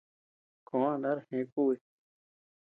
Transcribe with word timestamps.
Koʼö 0.67 0.87
a 0.91 0.93
ndar 0.99 1.17
gea 1.27 1.43
kubi. 1.53 1.75